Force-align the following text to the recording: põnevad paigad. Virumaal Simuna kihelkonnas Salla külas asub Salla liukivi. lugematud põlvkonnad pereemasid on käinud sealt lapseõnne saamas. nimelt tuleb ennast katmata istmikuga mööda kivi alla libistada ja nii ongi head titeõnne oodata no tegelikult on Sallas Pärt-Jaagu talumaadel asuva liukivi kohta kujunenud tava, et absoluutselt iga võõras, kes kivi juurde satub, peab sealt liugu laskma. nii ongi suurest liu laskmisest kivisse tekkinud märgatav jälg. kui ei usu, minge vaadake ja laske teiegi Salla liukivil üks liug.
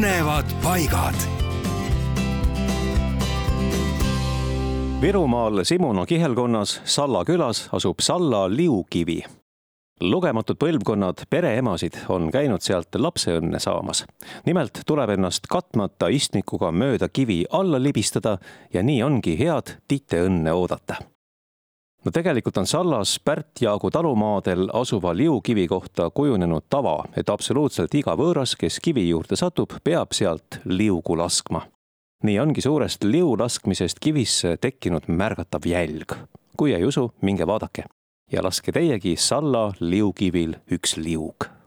põnevad 0.00 0.48
paigad. 0.62 1.14
Virumaal 5.00 5.64
Simuna 5.64 6.06
kihelkonnas 6.06 6.80
Salla 6.84 7.24
külas 7.24 7.68
asub 7.72 8.00
Salla 8.00 8.48
liukivi. 8.48 9.22
lugematud 10.00 10.56
põlvkonnad 10.56 11.26
pereemasid 11.30 11.98
on 12.08 12.30
käinud 12.32 12.64
sealt 12.64 12.96
lapseõnne 12.96 13.60
saamas. 13.60 14.06
nimelt 14.46 14.80
tuleb 14.86 15.10
ennast 15.10 15.46
katmata 15.46 16.08
istmikuga 16.08 16.72
mööda 16.72 17.08
kivi 17.08 17.44
alla 17.50 17.82
libistada 17.82 18.38
ja 18.72 18.82
nii 18.82 19.02
ongi 19.02 19.38
head 19.38 19.76
titeõnne 19.88 20.52
oodata 20.52 20.96
no 22.04 22.10
tegelikult 22.10 22.56
on 22.56 22.66
Sallas 22.66 23.20
Pärt-Jaagu 23.24 23.90
talumaadel 23.90 24.68
asuva 24.72 25.16
liukivi 25.16 25.66
kohta 25.68 26.10
kujunenud 26.10 26.62
tava, 26.68 27.04
et 27.16 27.28
absoluutselt 27.28 27.94
iga 27.94 28.16
võõras, 28.16 28.56
kes 28.56 28.80
kivi 28.80 29.08
juurde 29.08 29.36
satub, 29.36 29.76
peab 29.84 30.16
sealt 30.16 30.60
liugu 30.64 31.16
laskma. 31.16 31.66
nii 32.24 32.38
ongi 32.40 32.60
suurest 32.60 33.04
liu 33.04 33.36
laskmisest 33.38 34.00
kivisse 34.00 34.56
tekkinud 34.56 35.08
märgatav 35.08 35.66
jälg. 35.66 36.16
kui 36.56 36.74
ei 36.74 36.84
usu, 36.84 37.12
minge 37.22 37.46
vaadake 37.46 37.84
ja 38.32 38.42
laske 38.42 38.72
teiegi 38.72 39.16
Salla 39.16 39.72
liukivil 39.80 40.54
üks 40.72 40.96
liug. 40.96 41.59